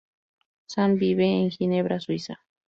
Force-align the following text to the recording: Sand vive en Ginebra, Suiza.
Sand 0.65 0.97
vive 0.99 1.25
en 1.27 1.51
Ginebra, 1.51 1.99
Suiza. 1.99 2.39